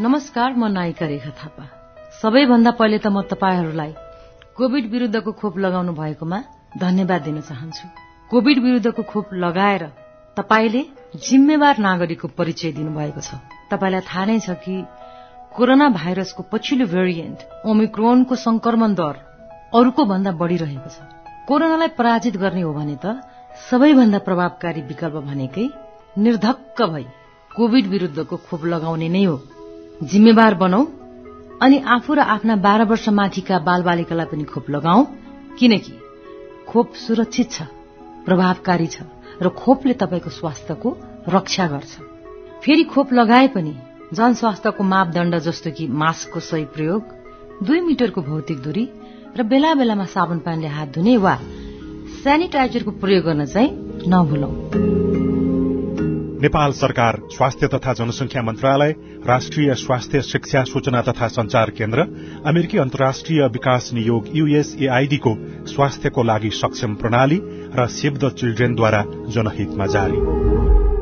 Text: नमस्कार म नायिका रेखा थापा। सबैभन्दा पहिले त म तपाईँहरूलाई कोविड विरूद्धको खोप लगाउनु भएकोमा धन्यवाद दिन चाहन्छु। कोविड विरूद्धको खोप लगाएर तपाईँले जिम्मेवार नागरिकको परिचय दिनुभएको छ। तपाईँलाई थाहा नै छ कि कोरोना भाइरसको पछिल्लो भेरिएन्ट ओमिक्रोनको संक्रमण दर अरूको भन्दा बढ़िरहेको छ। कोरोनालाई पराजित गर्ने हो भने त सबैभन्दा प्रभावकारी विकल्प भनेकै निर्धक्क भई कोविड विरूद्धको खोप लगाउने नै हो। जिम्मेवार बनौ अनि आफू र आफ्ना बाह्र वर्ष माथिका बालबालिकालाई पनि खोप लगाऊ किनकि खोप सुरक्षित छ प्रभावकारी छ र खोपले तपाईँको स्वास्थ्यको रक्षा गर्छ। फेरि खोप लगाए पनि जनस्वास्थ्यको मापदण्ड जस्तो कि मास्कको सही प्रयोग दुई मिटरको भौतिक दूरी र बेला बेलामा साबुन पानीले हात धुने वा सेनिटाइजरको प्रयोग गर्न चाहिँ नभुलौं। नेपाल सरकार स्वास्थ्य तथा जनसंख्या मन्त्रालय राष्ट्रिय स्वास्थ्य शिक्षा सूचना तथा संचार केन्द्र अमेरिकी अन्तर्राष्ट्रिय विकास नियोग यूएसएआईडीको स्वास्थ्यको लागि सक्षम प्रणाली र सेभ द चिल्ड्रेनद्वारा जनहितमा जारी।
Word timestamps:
नमस्कार 0.00 0.52
म 0.52 0.66
नायिका 0.66 1.06
रेखा 1.06 1.30
थापा। 1.30 1.64
सबैभन्दा 2.18 2.70
पहिले 2.78 2.98
त 2.98 3.06
म 3.06 3.22
तपाईँहरूलाई 3.30 3.92
कोविड 4.58 4.90
विरूद्धको 4.90 5.32
खोप 5.38 5.58
लगाउनु 5.58 5.92
भएकोमा 5.94 6.38
धन्यवाद 6.82 7.22
दिन 7.22 7.40
चाहन्छु। 7.40 7.86
कोविड 8.30 8.58
विरूद्धको 8.58 9.02
खोप 9.06 9.34
लगाएर 9.38 9.82
तपाईँले 10.36 10.82
जिम्मेवार 11.14 11.78
नागरिकको 11.78 12.28
परिचय 12.34 12.72
दिनुभएको 12.74 13.20
छ। 13.22 13.38
तपाईँलाई 13.70 14.02
थाहा 14.02 14.24
नै 14.26 14.38
छ 14.42 14.58
कि 14.58 14.82
कोरोना 15.54 15.88
भाइरसको 15.94 16.42
पछिल्लो 16.50 16.86
भेरिएन्ट 16.90 17.38
ओमिक्रोनको 17.62 18.34
संक्रमण 18.34 18.94
दर 18.98 19.14
अरूको 19.78 20.02
भन्दा 20.10 20.32
बढ़िरहेको 20.42 20.90
छ। 20.90 20.98
कोरोनालाई 21.46 21.94
पराजित 21.94 22.42
गर्ने 22.42 22.66
हो 22.66 22.74
भने 22.74 22.98
त 22.98 23.22
सबैभन्दा 23.70 24.18
प्रभावकारी 24.26 24.80
विकल्प 24.90 25.22
भनेकै 25.30 25.70
निर्धक्क 26.18 26.82
भई 26.82 27.06
कोविड 27.50 27.84
विरूद्धको 27.86 28.36
खोप 28.50 28.64
लगाउने 28.74 29.08
नै 29.08 29.24
हो। 29.24 29.38
जिम्मेवार 30.02 30.54
बनौ 30.54 30.84
अनि 31.62 31.78
आफू 31.86 32.14
र 32.14 32.18
आफ्ना 32.18 32.56
बाह्र 32.56 32.84
वर्ष 32.84 33.08
माथिका 33.08 33.58
बालबालिकालाई 33.58 34.26
पनि 34.26 34.44
खोप 34.44 34.70
लगाऊ 34.70 35.04
किनकि 35.58 35.92
खोप 36.68 36.94
सुरक्षित 36.96 37.50
छ 37.50 37.62
प्रभावकारी 38.26 38.86
छ 38.86 39.02
र 39.42 39.48
खोपले 39.54 39.94
तपाईँको 39.94 40.30
स्वास्थ्यको 40.30 40.96
रक्षा 41.28 41.66
गर्छ। 41.66 41.92
फेरि 42.64 42.84
खोप 42.84 43.12
लगाए 43.12 43.48
पनि 43.48 43.74
जनस्वास्थ्यको 44.12 44.84
मापदण्ड 44.84 45.38
जस्तो 45.46 45.70
कि 45.70 45.86
मास्कको 46.02 46.40
सही 46.40 46.64
प्रयोग 46.74 47.02
दुई 47.62 47.80
मिटरको 47.80 48.22
भौतिक 48.22 48.58
दूरी 48.62 48.88
र 49.38 49.42
बेला 49.42 49.74
बेलामा 49.74 50.04
साबुन 50.10 50.38
पानीले 50.38 50.68
हात 50.68 50.88
धुने 50.94 51.16
वा 51.16 51.36
सेनिटाइजरको 52.24 52.90
प्रयोग 52.90 53.24
गर्न 53.24 53.46
चाहिँ 53.46 53.70
नभुलौं। 54.08 55.33
नेपाल 56.44 56.72
सरकार 56.72 57.16
स्वास्थ्य 57.32 57.66
तथा 57.66 57.92
जनसंख्या 57.92 58.42
मन्त्रालय 58.42 58.90
राष्ट्रिय 59.26 59.74
स्वास्थ्य 59.74 60.20
शिक्षा 60.22 60.62
सूचना 60.64 61.00
तथा 61.02 61.28
संचार 61.28 61.70
केन्द्र 61.70 62.02
अमेरिकी 62.46 62.78
अन्तर्राष्ट्रिय 62.78 63.46
विकास 63.46 63.90
नियोग 63.94 64.28
यूएसएआईडीको 64.36 65.34
स्वास्थ्यको 65.66 66.22
लागि 66.22 66.50
सक्षम 66.54 66.94
प्रणाली 66.94 67.40
र 67.78 67.86
सेभ 67.90 68.18
द 68.18 68.30
चिल्ड्रेनद्वारा 68.40 69.04
जनहितमा 69.28 69.86
जारी। 69.86 70.93